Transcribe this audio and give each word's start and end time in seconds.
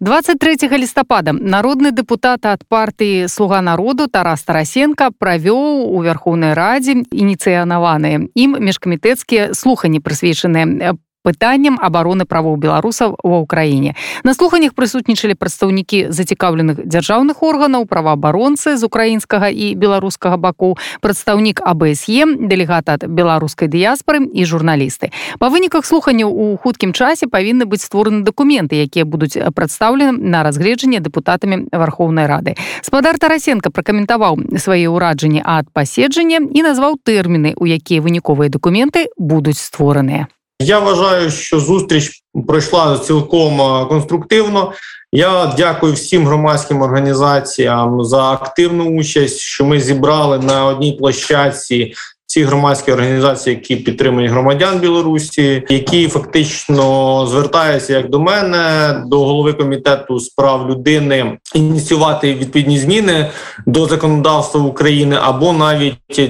23 0.00 0.78
лістапада 0.78 1.32
народны 1.32 1.90
депутат 1.92 2.46
ад 2.46 2.62
партыі 2.68 3.28
слуга 3.28 3.60
народу 3.60 4.06
Тарас 4.06 4.42
Тарасенко 4.42 5.10
правёў 5.18 5.88
у 5.90 6.02
вярхоўнай 6.02 6.54
радзе 6.54 7.04
ініцыянаваныя 7.10 8.28
ім 8.34 8.56
міжкамітэцкія 8.60 9.54
слухані 9.54 10.00
прысвечаныя 10.00 10.96
пытанням 11.27 11.79
абароны 11.81 12.27
правоў 12.27 12.59
беларусаў 12.59 13.15
ва 13.23 13.39
ўкраіне 13.47 13.95
на 14.27 14.35
слуханнях 14.35 14.75
прысутнічалі 14.75 15.39
прадстаўнікі 15.39 16.11
зацікаўленых 16.11 16.83
дзяржаўных 16.83 17.39
органаў 17.41 17.87
праваабаронцы 17.87 18.75
з 18.75 18.83
украінскага 18.83 19.49
і 19.49 19.73
беларускага 19.79 20.37
бакоў 20.37 20.75
прадстаўнік 20.99 21.63
абСе 21.63 22.27
дэлегат 22.27 22.91
ад 22.91 23.07
беларускай 23.07 23.71
дыяспоры 23.71 24.27
і 24.27 24.43
журналісты 24.43 25.15
па 25.39 25.47
выніках 25.47 25.87
слуханняў 25.87 26.27
у 26.27 26.59
хуткім 26.59 26.91
часе 26.91 27.31
павінны 27.31 27.65
быць 27.65 27.87
створаны 27.87 28.27
дакументы 28.27 28.83
якія 28.83 29.07
будуць 29.07 29.39
прадстаўлены 29.55 30.19
на 30.19 30.43
разгледжанне 30.43 30.99
дэпутатамі 30.99 31.71
вархоўнай 31.71 32.27
рады 32.27 32.59
спадар 32.83 33.15
тарасенко 33.15 33.71
пракаментаваў 33.71 34.59
свае 34.59 34.91
ўраджанні 34.91 35.39
ад 35.39 35.71
паседжання 35.71 36.43
і 36.51 36.67
назваў 36.67 36.99
тэрміны 36.99 37.55
у 37.55 37.63
якія 37.63 38.03
выніковыя 38.03 38.51
дакументы 38.51 39.07
будуць 39.15 39.59
створаныя 39.63 40.27
Я 40.60 40.78
вважаю, 40.78 41.30
що 41.30 41.60
зустріч 41.60 42.22
пройшла 42.46 42.98
цілком 42.98 43.86
конструктивно. 43.88 44.72
Я 45.12 45.54
дякую 45.56 45.92
всім 45.92 46.26
громадським 46.26 46.82
організаціям 46.82 48.04
за 48.04 48.22
активну 48.22 48.84
участь, 48.84 49.38
що 49.38 49.64
ми 49.64 49.80
зібрали 49.80 50.38
на 50.38 50.66
одній 50.66 50.92
площадці 50.92 51.94
ці 52.26 52.42
громадські 52.42 52.92
організації, 52.92 53.56
які 53.56 53.76
підтримують 53.76 54.30
громадян 54.30 54.78
Білорусі, 54.78 55.62
які 55.68 56.08
фактично 56.08 57.26
звертаються 57.26 57.92
як 57.92 58.10
до 58.10 58.20
мене, 58.20 58.94
до 59.06 59.18
голови 59.18 59.52
комітету 59.52 60.20
справ 60.20 60.70
людини, 60.70 61.38
ініціювати 61.54 62.34
відповідні 62.34 62.78
зміни 62.78 63.30
до 63.66 63.86
законодавства 63.86 64.60
України 64.60 65.18
або 65.22 65.52
навіть 65.52 65.94
Е, 66.18 66.28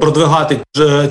продвигати 0.00 0.56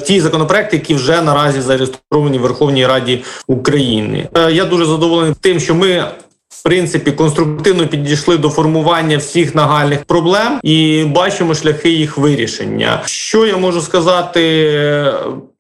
ті 0.06 0.22
законопроекти, 0.22 0.76
які 0.76 0.96
вже 0.96 1.22
наразі 1.22 1.62
зареєстровані 1.62 2.38
в 2.38 2.42
Верховній 2.42 2.88
Раді 2.88 3.24
України. 3.48 4.30
Е, 4.38 4.52
я 4.52 4.66
дуже 4.66 4.86
задоволений 4.86 5.36
тим, 5.42 5.60
що 5.60 5.76
ми. 5.76 6.06
В 6.50 6.64
принципі, 6.64 7.12
конструктивно 7.12 7.88
підійшли 7.88 8.38
до 8.38 8.50
формування 8.50 9.18
всіх 9.18 9.56
нагальних 9.56 10.06
проблем 10.06 10.60
і 10.64 11.06
бачимо 11.08 11.56
шляхи 11.56 11.90
їх 11.90 12.18
вирішення. 12.18 13.02
Що 13.06 13.46
я 13.46 13.58
можу 13.58 13.82
сказати? 13.82 14.42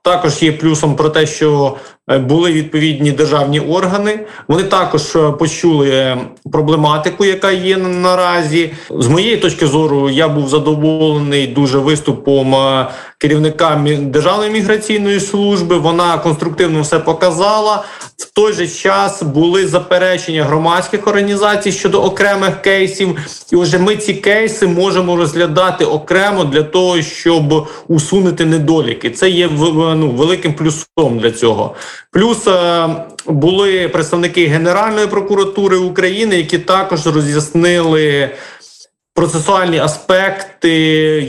Також 0.07 0.43
є 0.43 0.51
плюсом 0.51 0.95
про 0.95 1.09
те, 1.09 1.25
що 1.25 1.75
е, 2.09 2.17
були 2.17 2.51
відповідні 2.51 3.11
державні 3.11 3.59
органи. 3.59 4.19
Вони 4.47 4.63
також 4.63 5.15
е, 5.15 5.31
почули 5.31 6.17
проблематику, 6.51 7.25
яка 7.25 7.51
є 7.51 7.77
наразі. 7.77 8.73
З 8.89 9.07
моєї 9.07 9.37
точки 9.37 9.67
зору, 9.67 10.09
я 10.09 10.27
був 10.27 10.49
задоволений 10.49 11.47
дуже 11.47 11.77
виступом 11.77 12.55
е, 12.55 12.87
керівника 13.17 13.81
державної 14.01 14.51
міграційної 14.51 15.19
служби. 15.19 15.77
Вона 15.77 16.17
конструктивно 16.17 16.81
все 16.81 16.99
показала. 16.99 17.83
Той 18.37 18.53
же 18.53 18.67
час 18.67 19.23
були 19.23 19.67
заперечення 19.67 20.43
громадських 20.43 21.07
організацій 21.07 21.71
щодо 21.71 22.03
окремих 22.03 22.61
кейсів, 22.61 23.17
і 23.51 23.55
вже 23.55 23.77
ми 23.77 23.95
ці 23.95 24.13
кейси 24.13 24.67
можемо 24.67 25.15
розглядати 25.15 25.85
окремо 25.85 26.43
для 26.43 26.63
того, 26.63 27.01
щоб 27.01 27.67
усунути 27.87 28.45
недоліки. 28.45 29.09
Це 29.09 29.29
є 29.29 29.49
ну, 29.75 30.11
великим 30.11 30.53
плюсом 30.53 31.19
для 31.19 31.31
цього. 31.31 31.75
Плюс 32.11 32.47
е, 32.47 32.87
були 33.25 33.87
представники 33.87 34.45
Генеральної 34.45 35.07
прокуратури 35.07 35.77
України, 35.77 36.35
які 36.37 36.59
також 36.59 37.07
роз'яснили. 37.07 38.29
Процесуальні 39.13 39.79
аспекти, 39.79 40.71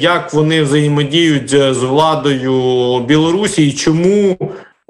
як 0.01 0.35
вони 0.35 0.63
взаємодіють 0.63 1.51
з 1.51 1.79
владою 1.79 2.99
Білорусі, 2.99 3.69
і 3.69 3.73
чому 3.73 4.37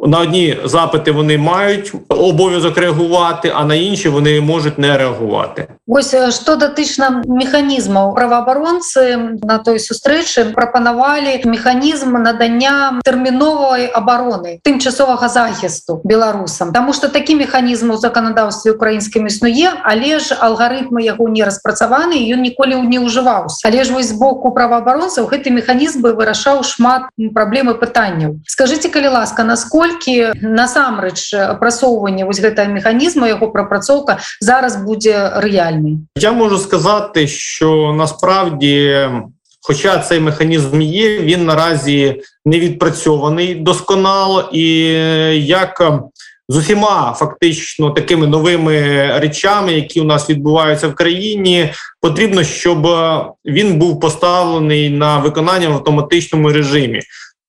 на 0.08 0.20
одні 0.20 0.58
запити 0.64 1.12
вони 1.12 1.38
мають 1.38 1.94
обов'язок 2.10 2.78
реагувати, 2.78 3.52
а 3.56 3.66
на 3.66 3.76
інші 3.76 4.10
вони 4.10 4.42
можуть 4.42 4.78
не 4.78 4.98
реагувати. 4.98 5.68
Ось 5.88 6.16
што 6.16 6.56
датычна 6.56 7.28
механізмаў 7.28 8.16
праваабаронцы 8.16 9.36
на 9.44 9.58
той 9.60 9.84
сустрэчы 9.84 10.56
прапанавалі 10.56 11.44
механізм 11.44 12.24
надання 12.24 13.04
тэрміновай 13.04 13.92
абароны 13.92 14.64
тымчасовага 14.64 15.28
захісту 15.28 16.00
беларусам 16.04 16.72
Таму 16.72 16.94
что 16.94 17.08
такі 17.08 17.36
механізм 17.36 17.92
у 17.92 17.98
заканадаўстве 17.98 18.72
украінскім 18.72 19.28
існуе 19.28 19.76
але 19.84 20.20
ж 20.24 20.40
алгарытмы 20.40 21.04
яго 21.04 21.28
не 21.28 21.44
распрацаваны 21.44 22.16
ён 22.32 22.42
ніколі 22.48 22.80
не 22.88 23.04
ўжываўся 23.04 23.68
але 23.68 23.84
ж 23.84 23.92
вось 23.92 24.16
з 24.16 24.16
боку 24.16 24.56
праваабаронцаў 24.56 25.28
гэты 25.28 25.52
механізм 25.52 26.00
бы 26.00 26.16
вырашаў 26.16 26.64
шмат 26.64 27.12
праблемы 27.36 27.76
пытанняў 27.76 28.40
скажите 28.48 28.88
калі 28.88 29.20
ласка 29.20 29.44
насколько 29.44 29.87
наколькі 29.88 30.34
насамрэч 30.42 31.32
прасоўванне 31.60 32.26
вось 32.26 32.42
гэтага 32.44 32.70
механізма 32.70 33.28
яго 33.28 33.50
прапрацоўка 33.52 34.20
зараз 34.40 34.78
будзе 34.84 35.40
рэальнай 35.40 36.04
я 36.18 36.32
можу 36.32 36.58
сказати 36.58 37.28
що 37.28 37.94
насправді 37.98 39.08
хоча 39.62 39.98
цей 39.98 40.20
механізм 40.20 40.82
є 40.82 41.20
він 41.20 41.46
наразі 41.46 42.22
не 42.46 42.60
відпрацьований 42.60 43.56
досконало 43.56 44.50
і 44.54 44.66
як 45.48 45.82
з 46.50 46.58
усіма 46.58 47.16
фактично 47.18 47.90
такими 47.92 48.28
новими 48.28 48.80
речами, 49.20 49.74
які 49.74 50.02
у 50.02 50.04
нас 50.04 50.30
відбуваються 50.30 50.88
в 50.88 50.96
країні, 50.96 51.74
потрібно, 52.02 52.44
щоб 52.44 52.88
він 53.46 53.80
був 53.80 54.00
поставлений 54.00 54.90
на 54.90 55.18
виконання 55.18 55.70
в 55.70 55.74
автоматичному 55.74 56.50
режимі. 56.50 57.02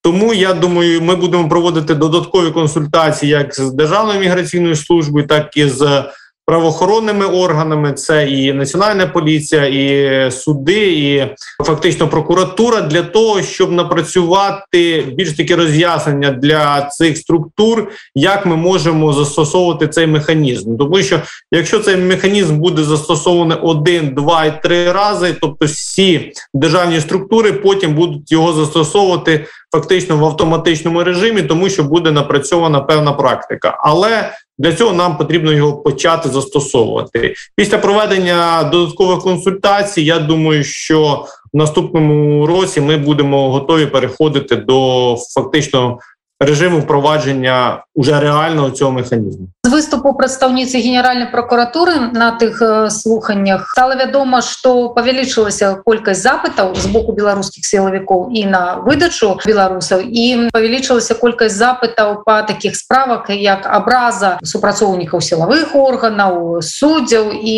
Тому 0.10 0.34
я 0.34 0.54
думаю, 0.54 1.02
ми 1.02 1.16
будемо 1.16 1.50
проводити 1.50 1.96
додаткові 1.96 2.52
консультації 2.52 3.32
як 3.32 3.56
з 3.56 3.72
державною 3.72 4.20
міграційною 4.20 4.76
службою, 4.76 5.28
так 5.28 5.58
і 5.58 5.66
з 5.66 6.04
правоохоронними 6.50 7.26
органами. 7.26 7.94
Це 7.94 8.30
і 8.30 8.54
національна 8.54 9.08
поліція, 9.08 9.66
і 9.66 10.32
суди, 10.32 10.94
і 10.94 11.36
фактично 11.66 12.08
прокуратура 12.08 12.82
для 12.82 13.02
того, 13.02 13.42
щоб 13.42 13.72
напрацювати 13.72 15.06
більш 15.14 15.34
такі 15.34 15.56
роз'яснення 15.56 16.32
для 16.32 16.82
цих 16.82 17.18
структур, 17.18 17.92
як 18.16 18.46
ми 18.46 18.56
можемо 18.56 19.14
застосовувати 19.14 19.88
цей 19.88 20.08
механізм. 20.08 20.78
Тому 20.78 21.02
що 21.02 21.22
якщо 21.52 21.80
цей 21.80 21.98
механізм 21.98 22.58
буде 22.58 22.84
застосований 22.84 23.58
один, 23.62 24.14
два 24.16 24.46
і 24.46 24.62
три 24.62 24.92
рази, 24.92 25.36
тобто 25.42 25.66
всі 25.66 26.32
державні 26.54 27.02
структури 27.02 27.54
потім 27.54 27.96
будуть 27.96 28.32
його 28.32 28.54
застосовувати 28.54 29.46
фактично 29.72 30.18
в 30.18 30.26
автоматичному 30.26 31.04
режимі, 31.04 31.42
тому 31.42 31.70
що 31.70 31.84
буде 31.84 32.12
напрацьована 32.12 32.80
певна 32.80 33.14
практика. 33.14 33.78
Але 33.80 34.32
для 34.58 34.74
цього 34.74 34.94
нам 34.94 35.18
потрібно 35.18 35.54
його 35.54 35.74
почати 35.78 36.30
застосовувати 36.30 37.34
після 37.56 37.78
проведення 37.78 38.64
додаткових 38.64 39.20
консультацій. 39.20 40.02
Я 40.02 40.20
думаю, 40.20 40.64
що 40.64 41.26
в 41.54 41.58
наступному 41.58 42.46
році 42.46 42.82
ми 42.82 42.98
будемо 42.98 43.52
готові 43.52 43.86
переходити 43.86 44.56
до 44.56 45.16
фактично 45.34 46.00
режиму 46.41 46.81
впровадження 46.81 47.85
уже 47.95 48.21
реального 48.21 48.71
цього 48.71 48.93
механізму 48.93 49.49
з 49.65 49.71
выступу 49.71 50.13
прадстаўніцы 50.13 50.77
генеральной 50.79 51.27
прокуратуры 51.27 52.13
на 52.13 52.37
тых 52.37 52.61
слуханнях 52.91 53.71
стало 53.71 53.97
вядома 53.97 54.43
что 54.43 54.93
павялічылася 54.93 55.81
колькасць 55.85 56.21
запытаў 56.21 56.75
з 56.77 56.87
боку 56.93 57.13
беларускіх 57.17 57.65
сілавікоў 57.65 58.29
і 58.35 58.45
на 58.45 58.83
выдачу 58.85 59.41
беларусаў 59.47 60.05
і 60.05 60.51
павялічылася 60.53 61.15
колькасць 61.15 61.57
запытаў 61.57 62.23
по 62.27 62.43
таких 62.43 62.77
справах 62.77 63.31
як 63.31 63.65
абраза 63.65 64.37
супрацоўнікаў 64.45 65.23
сілавых 65.23 65.73
органаў 65.75 66.61
суддзяў 66.61 67.33
і 67.33 67.57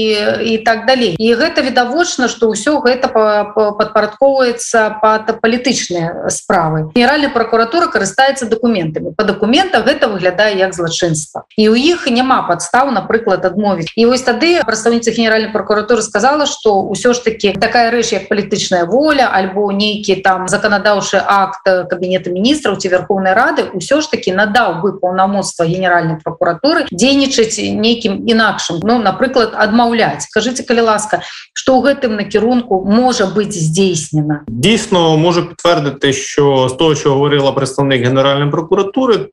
і 0.52 0.58
так 0.62 0.86
далей 0.86 1.16
і 1.18 1.34
гэта 1.34 1.66
відавочна 1.66 2.28
что 2.28 2.54
ўсё 2.54 2.78
гэта 2.86 3.08
падпарадковваецца 3.10 5.02
под 5.02 5.40
палітычныя 5.42 6.30
справы 6.30 6.92
генеральная 6.94 7.34
прокуратура 7.34 7.90
карыстаецца 7.90 8.46
документ 8.46 8.69
документами 8.70 9.12
по 9.16 9.24
документах 9.24 9.84
гэта 9.86 10.08
выглядае 10.08 10.58
як 10.58 10.74
злачынства 10.74 11.44
і 11.56 11.68
у 11.68 11.74
іх 11.74 12.06
няма 12.10 12.42
подстав 12.48 12.92
напрыклад 12.92 13.44
адмовіць 13.44 13.92
і 13.96 14.06
вось 14.06 14.22
тады 14.22 14.62
прадстаўніца 14.64 15.10
генеральной 15.10 15.52
прокуратуры 15.52 16.02
сказала 16.02 16.46
что 16.46 16.82
ўсё 16.86 17.12
ж 17.14 17.24
таки 17.24 17.52
такая 17.52 17.90
рэч 17.90 18.12
як 18.12 18.28
палітычная 18.28 18.84
воля 18.84 19.28
альбо 19.32 19.70
нейкі 19.72 20.16
там 20.22 20.48
заканадаўшы 20.48 21.20
акт 21.20 21.66
кабінета 21.90 22.30
міністраў 22.30 22.76
ці 22.76 22.88
верховной 22.88 23.34
рады 23.34 23.68
ўсё 23.74 24.00
ж 24.00 24.10
таки 24.10 24.32
надаў 24.32 24.80
бы 24.82 24.98
паўнамоцтва 24.98 25.66
генеральной 25.66 26.18
прокуратуры 26.22 26.86
дзейнічаць 26.90 27.58
нейкім 27.58 28.24
інакшым 28.26 28.80
ну 28.82 28.98
напрыклад 28.98 29.54
адмаўляць 29.54 30.26
скажите 30.30 30.62
калі 30.62 30.88
ласка 30.88 31.22
что 31.52 31.76
ў 31.76 31.92
гэтым 31.92 32.16
накірунку 32.16 32.84
можа 32.84 33.26
быть 33.26 33.52
здзейснена 33.52 34.44
дійсно 34.48 35.16
можу 35.16 35.46
підтвердити 35.48 36.12
що 36.12 36.68
з 36.68 36.72
того 36.72 36.94
що 36.94 37.12
говорила 37.12 37.52
представник 37.52 38.02
генеральної 38.02 38.50
прокуратури, 38.50 38.59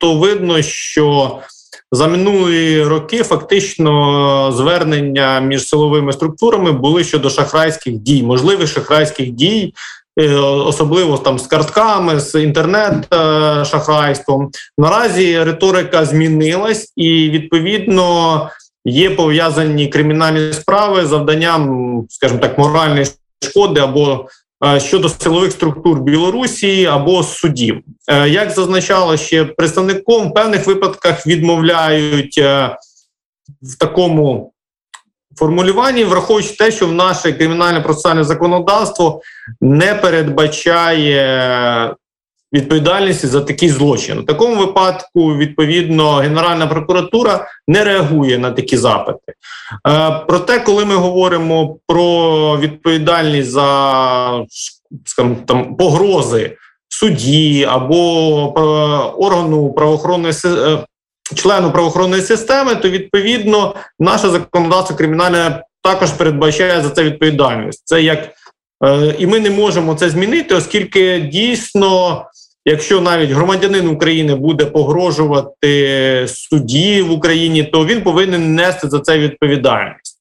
то 0.01 0.15
видно, 0.15 0.63
що 0.63 1.39
за 1.93 2.07
минулі 2.07 2.83
роки 2.83 3.23
фактично 3.23 4.53
звернення 4.53 5.41
між 5.41 5.69
силовими 5.69 6.13
структурами 6.13 6.73
були 6.73 7.05
щодо 7.05 7.31
шахрайських 7.31 7.95
дій, 7.95 8.23
можливих 8.23 8.69
шахрайських 8.69 9.31
дій. 9.31 9.75
Е, 10.21 10.35
особливо 10.39 11.19
там 11.19 11.39
з 11.39 11.47
картками, 11.47 12.21
з 12.21 12.43
інтернет-шахрайством. 12.43 14.51
Наразі 14.79 15.43
риторика 15.43 16.05
змінилась, 16.05 16.93
і 16.97 17.31
відповідно 17.31 18.49
є 18.85 19.11
пов'язані 19.11 19.89
кримінальні 19.89 20.53
справи 20.53 21.07
завданням, 21.07 22.05
скажімо 22.09 22.41
так, 22.41 22.59
моральної 22.59 23.07
шкоди 23.43 23.81
або 23.81 24.21
Е, 24.21 24.25
щодо 24.79 25.09
силових 25.09 25.53
структур 25.53 26.01
Білорусі 26.01 26.87
або 26.87 27.23
судів, 27.23 27.83
е, 28.09 28.29
як 28.29 28.51
зазначало 28.51 29.17
ще 29.17 29.45
представником 29.45 30.31
в 30.31 30.35
певних 30.35 30.67
випадках 30.67 31.27
відмовляють 31.27 32.39
е, 32.39 32.77
в 33.63 33.79
такому 33.79 34.53
формулюванні, 35.39 36.05
враховуючи 36.05 36.57
те, 36.57 36.71
що 36.71 36.87
в 36.87 36.93
наше 36.93 37.33
кримінальне 37.33 37.81
процесуальне 37.81 38.25
законодавство 38.25 39.23
не 39.61 39.95
передбачає 39.95 41.95
відповідальності 42.53 43.27
за 43.27 43.41
такий 43.41 43.69
злочин. 43.69 44.19
У 44.19 44.23
такому 44.23 44.57
випадку, 44.57 45.37
відповідно, 45.37 46.15
Генеральна 46.15 46.67
прокуратура 46.67 47.47
не 47.69 47.85
реагує 47.85 48.39
на 48.39 48.51
такі 48.51 48.77
запити. 48.77 49.33
Е, 49.89 50.25
проте, 50.29 50.61
коли 50.61 50.85
ми 50.85 50.95
говоримо 50.95 51.77
про 51.87 52.59
відповідальність 52.59 53.51
за 53.51 54.45
скажімо, 55.05 55.37
там 55.47 55.77
погрози 55.77 56.57
судді 56.89 57.65
або 57.71 57.95
органу 59.19 59.73
правоохоронної 59.73 60.35
е, 60.45 60.79
члену 61.35 61.73
правоохоронної 61.73 62.23
системи, 62.23 62.75
то 62.75 62.91
відповідно 62.91 63.75
наше 63.99 64.29
законодавство 64.29 64.97
кримінальне 64.97 65.63
також 65.83 66.11
передбачає 66.11 66.81
за 66.83 66.91
це 66.91 67.03
відповідальність. 67.03 67.83
Це 67.85 68.03
як 68.03 68.19
е, 68.19 68.33
і 69.19 69.27
ми 69.27 69.41
не 69.41 69.51
можемо 69.51 69.95
це 69.95 70.11
змінити, 70.11 70.55
оскільки 70.55 71.21
дійсно 71.21 72.25
Якщо 72.69 73.01
навіть 73.01 73.31
громадянин 73.31 73.89
України 73.89 74.35
буде 74.35 74.65
погрожувати 74.65 76.27
судді 76.29 77.03
в 77.03 77.13
Україні, 77.13 77.63
то 77.63 77.87
він 77.87 78.03
повинен 78.03 78.55
нести 78.55 78.89
за 78.89 79.01
це 79.01 79.19
відповідальність. 79.19 80.19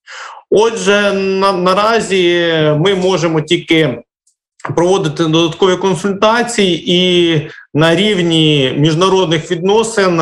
Отже, 0.50 1.14
на, 1.14 1.52
наразі 1.52 2.46
ми 2.78 2.96
можемо 2.96 3.42
тільки 3.42 4.04
проводити 4.76 5.26
додаткові 5.26 5.76
консультації 5.76 6.94
і 6.94 7.42
на 7.74 7.96
рівні 7.96 8.74
міжнародних 8.78 9.52
відносин 9.52 10.22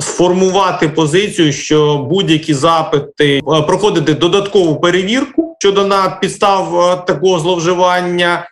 сформувати 0.00 0.88
позицію, 0.88 1.52
що 1.52 1.98
будь-які 1.98 2.54
запити 2.54 3.36
е, 3.36 3.40
проходити 3.62 4.14
додаткову 4.14 4.80
перевірку 4.80 5.51
щодо 5.62 5.86
на 5.86 6.10
підстав 6.10 6.80
е, 6.80 6.96
такого 7.06 7.38
зловживання 7.38 8.48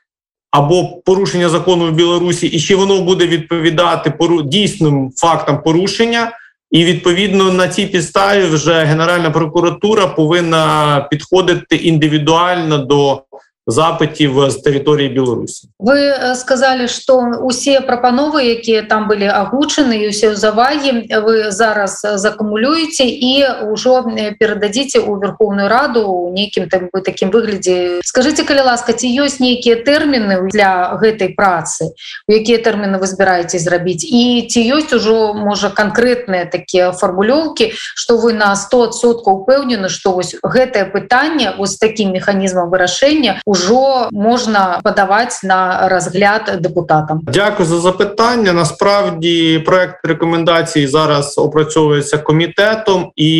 або 0.51 1.03
порушення 1.05 1.49
закону 1.49 1.87
в 1.87 1.93
Білорусі, 1.93 2.47
і 2.47 2.61
чи 2.61 2.77
воно 2.77 3.03
буде 3.03 3.27
відповідати 3.27 4.13
дійсним 4.45 5.13
фактам 5.17 5.63
порушення, 5.63 6.33
і 6.71 6.85
відповідно 6.85 7.53
на 7.53 7.69
цій 7.69 7.87
підставі 7.87 8.45
вже 8.45 8.85
Генеральна 8.85 9.31
прокуратура 9.31 10.07
повинна 10.07 11.01
підходити 11.11 11.77
індивідуально 11.77 12.79
до 12.79 13.23
запитів 13.68 14.50
з 14.50 14.56
території 14.56 15.10
Білорусі. 15.10 15.68
Вы 15.80 15.98
э, 15.98 16.36
сказали, 16.36 16.88
што 16.88 17.18
усе 17.42 17.82
прапановы, 17.82 18.46
якія 18.46 18.82
там 18.82 19.08
былі 19.08 19.26
агучаны 19.26 20.06
і 20.06 20.14
ўсе 20.14 20.38
ўзавагі 20.38 21.10
вы 21.10 21.50
зараз 21.50 22.06
закумулюеце 22.22 23.06
і 23.10 23.66
ўжо 23.74 24.06
перададзіце 24.40 25.02
ў 25.02 25.18
верхоўную 25.18 25.68
раду 25.70 26.06
у 26.06 26.30
нейкім 26.30 26.70
там 26.70 26.90
бы 26.94 27.02
такім 27.02 27.34
выглядзе 27.34 28.06
скажите 28.06 28.46
калі 28.46 28.70
ласка 28.70 28.94
ці 28.94 29.10
ёсць 29.10 29.42
нейкія 29.42 29.82
тэрміны 29.82 30.50
для 30.54 30.94
гэтай 31.02 31.34
працы 31.34 31.90
у 32.30 32.32
якія 32.32 32.62
тэрміны 32.62 33.02
вы 33.02 33.10
збіраеце 33.10 33.58
зрабіць 33.58 34.06
і 34.06 34.46
ці 34.46 34.62
ёсць 34.62 34.94
ужо 34.94 35.34
можа 35.34 35.74
канкрэтныя 35.74 36.46
такія 36.46 36.94
фармулёўкі 36.94 37.74
што 37.74 38.18
вы 38.22 38.38
на 38.38 38.54
100соткаў 38.54 39.42
упэўнены 39.42 39.90
што 39.90 40.14
вось 40.14 40.38
гэтае 40.46 40.86
пытанне 40.94 41.58
вось 41.58 41.78
таким 41.82 42.14
механізмам 42.14 42.70
вырашэння 42.70 43.42
ўжо 43.51 44.09
можна 44.13 44.81
падаваць 44.85 45.43
на 45.43 45.89
разгляд 45.89 46.59
депутатам. 46.61 47.21
Дякую 47.27 47.69
за 47.69 47.81
запитання. 47.81 48.53
Насправді 48.53 49.59
проект 49.59 50.05
рекомендацій 50.05 50.87
зараз 50.87 51.39
опрацьовується 51.39 52.19
комітетом 52.19 53.13
і 53.17 53.33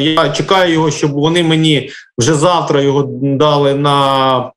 я 0.00 0.28
чекаю 0.28 0.72
його 0.72 0.90
щоб 0.90 1.12
вони 1.12 1.42
мені 1.42 1.90
вже 2.18 2.34
завтра 2.34 2.80
його 2.80 3.08
дали 3.22 3.74
на 3.74 4.52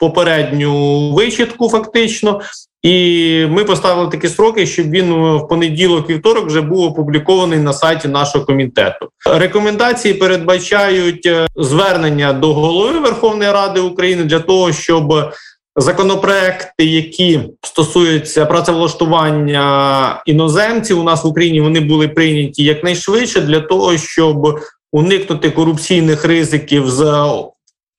попередню 0.00 1.12
вичітку 1.12 1.68
фактично 1.68 2.40
і 2.82 3.46
ми 3.50 3.64
поставили 3.64 4.08
такі 4.10 4.28
строки, 4.28 4.66
щоб 4.66 4.90
він 4.90 5.12
в 5.12 5.48
понеділок 5.48 6.10
вівторок 6.10 6.46
вже 6.46 6.60
був 6.60 6.84
опублікований 6.84 7.58
на 7.58 7.72
сайті 7.72 8.08
нашого 8.08 8.44
комітету. 8.44 9.08
Рекомендації 9.26 10.14
передбачають 10.14 11.26
е, 11.26 11.46
звернення 11.56 12.32
до 12.32 12.54
голови 12.54 12.98
Верховної 12.98 13.52
Ради 13.52 13.80
України 13.80 14.24
для 14.24 14.40
того, 14.40 14.72
щоб 14.72 15.32
законопроекти, 15.76 16.84
які 16.84 17.40
стосуються 17.62 18.46
працевлаштування 18.46 20.22
іноземців, 20.26 20.98
у 20.98 21.02
нас 21.02 21.24
в 21.24 21.26
Україні 21.26 21.60
вони 21.60 21.80
були 21.80 22.08
прийняті 22.08 22.64
якнайшвидше 22.64 23.40
для 23.40 23.60
того, 23.60 23.96
щоб 23.96 24.60
уникнути 24.92 25.50
корупційних 25.50 26.24
ризиків 26.24 26.90
з 26.90 27.28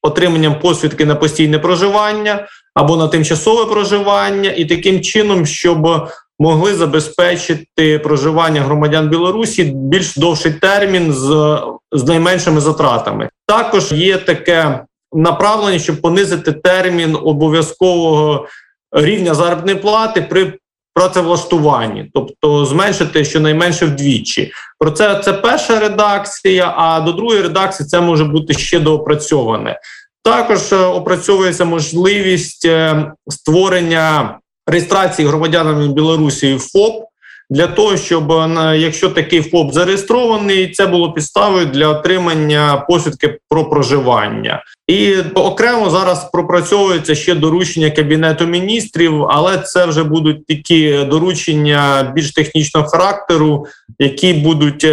отриманням 0.01 0.59
посвідки 0.59 1.05
на 1.05 1.15
постійне 1.15 1.59
проживання 1.59 2.47
або 2.75 2.97
на 2.97 3.07
тимчасове 3.07 3.65
проживання, 3.65 4.51
і 4.51 4.65
таким 4.65 5.01
чином, 5.01 5.45
щоб 5.45 6.07
могли 6.39 6.73
забезпечити 6.73 7.99
проживання 7.99 8.61
громадян 8.61 9.09
Білорусі 9.09 9.63
більш 9.63 10.17
довший 10.17 10.51
термін 10.51 11.13
з, 11.13 11.59
з 11.91 12.03
найменшими 12.03 12.61
затратами. 12.61 13.29
Також 13.47 13.91
є 13.91 14.17
таке 14.17 14.85
направлення, 15.13 15.79
щоб 15.79 16.01
понизити 16.01 16.51
термін 16.51 17.17
обов'язкового 17.23 18.47
рівня 18.91 19.33
заробітної 19.33 19.77
плати 19.77 20.21
при 20.21 20.53
працевлаштуванні, 20.93 22.11
тобто 22.13 22.65
зменшити 22.65 23.25
щонайменше 23.25 23.85
вдвічі. 23.85 24.51
Про 24.79 24.91
це 24.91 25.21
це 25.23 25.33
перша 25.33 25.79
редакція. 25.79 26.73
А 26.77 27.01
до 27.01 27.11
другої 27.11 27.41
редакції 27.41 27.87
це 27.87 28.01
може 28.01 28.23
бути 28.23 28.53
ще 28.53 28.79
доопрацьоване. 28.79 29.79
Також 30.23 30.73
е, 30.73 30.77
опрацьовується 30.77 31.65
можливість 31.65 32.65
е, 32.65 33.11
створення 33.27 34.39
реєстрації 34.67 35.27
громадянами 35.27 35.87
Білорусі 35.87 36.57
ФОП 36.57 37.10
для 37.51 37.67
того, 37.67 37.97
щоб 37.97 38.31
е, 38.31 38.77
якщо 38.77 39.09
такий 39.09 39.41
ФОП 39.41 39.73
зареєстрований, 39.73 40.71
це 40.71 40.87
було 40.87 41.13
підставою 41.13 41.65
для 41.65 41.87
отримання 41.87 42.85
посвідки 42.89 43.37
про 43.49 43.65
проживання. 43.65 44.63
І 44.87 45.15
окремо 45.35 45.89
зараз 45.89 46.29
пропрацьовується 46.31 47.15
ще 47.15 47.35
доручення 47.35 47.89
кабінету 47.89 48.45
міністрів, 48.45 49.23
але 49.29 49.57
це 49.57 49.85
вже 49.85 50.03
будуть 50.03 50.45
такі 50.45 51.05
доручення 51.09 52.11
більш 52.15 52.31
технічного 52.31 52.87
характеру, 52.87 53.65
які 53.99 54.33
будуть 54.33 54.87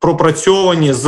пропрацьовані 0.00 0.92
з 0.92 1.04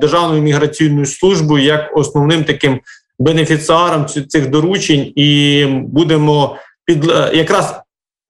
державною 0.00 0.42
міграційною 0.42 1.06
службою 1.06 1.64
як 1.64 1.96
основним 1.96 2.44
таким 2.44 2.80
бенефіціаром 3.18 4.06
цих 4.06 4.50
доручень, 4.50 5.12
і 5.16 5.64
будемо 5.68 6.56
під 6.86 7.04
якраз 7.34 7.74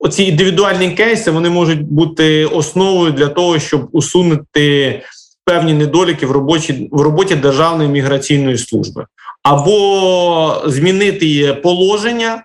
оці 0.03 0.23
індивідуальні 0.23 0.91
кейси 0.91 1.31
вони 1.31 1.49
можуть 1.49 1.81
бути 1.81 2.45
основою 2.45 3.11
для 3.11 3.27
того, 3.27 3.59
щоб 3.59 3.89
усунути 3.91 5.01
певні 5.45 5.73
недоліки 5.73 6.25
в 6.25 6.31
роботі 6.31 6.89
в 6.91 7.01
роботі 7.01 7.35
Державної 7.35 7.89
міграційної 7.89 8.57
служби, 8.57 9.05
або 9.43 10.63
змінити 10.65 11.53
положення 11.53 12.43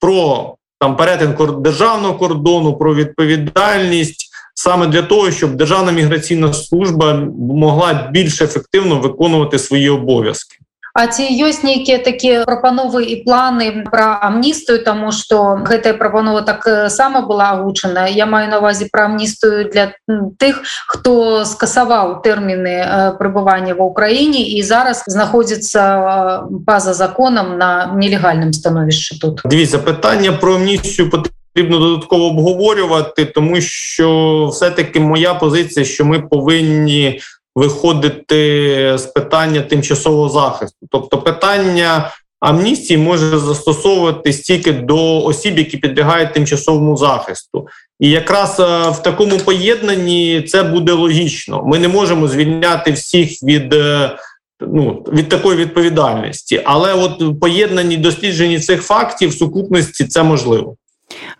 про 0.00 0.54
там 0.80 0.96
перетин 0.96 1.36
державного 1.62 2.14
кордону, 2.14 2.78
про 2.78 2.94
відповідальність. 2.94 4.26
Саме 4.54 4.86
для 4.86 5.02
того, 5.02 5.30
щоб 5.30 5.54
Державна 5.54 5.92
міграційна 5.92 6.52
служба 6.52 7.14
могла 7.38 8.08
більш 8.12 8.42
ефективно 8.42 9.00
виконувати 9.00 9.58
свої 9.58 9.88
обов'язки. 9.90 10.56
А 10.95 11.07
ці 11.11 11.27
ёсць 11.27 11.59
нейкія 11.59 11.99
такія 11.99 12.47
прапановы 12.47 13.03
і 13.03 13.15
планы 13.27 13.83
пра 13.91 14.15
амністыю 14.23 14.79
таму 14.79 15.11
што 15.11 15.59
гэтая 15.67 15.91
прапанова 15.99 16.39
так 16.47 16.63
сама 16.87 17.19
была 17.27 17.51
агучана 17.59 18.07
я 18.07 18.23
маю 18.23 18.47
на 18.47 18.63
увазе 18.63 18.87
пра 18.87 19.11
амністыю 19.11 19.67
для 19.67 19.91
тых 20.39 20.63
хто 20.87 21.43
скасаваў 21.43 22.23
тэрміны 22.23 23.19
прыбывання 23.19 23.75
ва 23.75 23.91
ўкраіне 23.91 24.39
і 24.55 24.63
зараз 24.63 25.03
знаходзіцца 25.03 26.47
па-за 26.63 26.95
законам 26.95 27.59
на 27.59 27.91
нелегальным 27.91 28.55
становішчы 28.55 29.19
тут 29.19 29.43
Дві 29.43 29.65
запытання 29.67 30.31
про 30.31 30.55
амністію 30.55 31.11
потрібно 31.11 31.79
додатково 31.79 32.25
обговорювати, 32.25 33.25
тому 33.25 33.61
що 33.61 34.47
все-таки 34.51 34.99
моя 34.99 35.33
позиція, 35.33 35.85
що 35.85 36.05
ми 36.05 36.19
повинні 36.19 37.19
виходити 37.60 38.98
з 38.98 39.02
питання 39.02 39.60
тимчасового 39.60 40.28
захисту, 40.28 40.86
тобто 40.90 41.18
питання. 41.18 42.10
Амністії 42.40 42.98
може 42.98 43.38
застосовуватись 43.38 44.40
тільки 44.40 44.72
до 44.72 45.24
осіб, 45.24 45.58
які 45.58 45.76
підлягають 45.76 46.32
тимчасовому 46.32 46.96
захисту, 46.96 47.66
і 47.98 48.10
якраз 48.10 48.60
е, 48.60 48.90
в 48.90 49.02
такому 49.02 49.38
поєднанні 49.38 50.42
це 50.42 50.62
буде 50.62 50.92
логічно. 50.92 51.62
Ми 51.66 51.78
не 51.78 51.88
можемо 51.88 52.28
звільняти 52.28 52.92
всіх 52.92 53.42
від 53.42 53.74
е, 53.74 54.16
ну 54.60 55.04
від 55.12 55.28
такої 55.28 55.56
відповідальності, 55.58 56.62
але 56.64 56.94
от 56.94 57.40
поєднані 57.40 57.96
досліджені 57.96 58.58
цих 58.58 58.82
фактів 58.82 59.30
в 59.30 59.34
сукупності 59.34 60.04
це 60.04 60.22
можливо. 60.22 60.76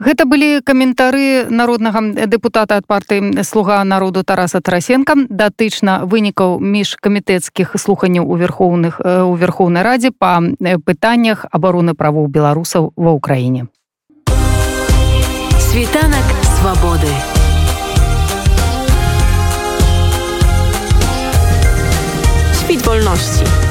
Гэта 0.00 0.24
былі 0.24 0.60
каментары 0.64 1.46
народнага 1.50 2.26
депутата 2.26 2.76
ад 2.80 2.86
партыі 2.86 3.44
слуга 3.44 3.84
народу 3.84 4.24
Тараса 4.24 4.60
Тарасенко. 4.60 5.28
Датычна 5.28 6.04
вынікаў 6.04 6.58
міжкамітэцкіх 6.60 7.76
слуханняў 7.76 8.26
у 8.26 8.36
верхоўных 8.36 9.00
у 9.00 9.34
верхоўнай 9.36 9.82
радзе 9.82 10.10
па 10.10 10.40
пытаннях 10.84 11.46
абароны 11.50 11.94
правоў 11.94 12.28
беларусаў 12.28 12.92
ва 12.96 13.12
ўкраіне. 13.14 13.68
Світанак 15.70 16.26
свабоды. 16.58 17.12
Світ 22.52 22.86
вольнасці 22.86 23.69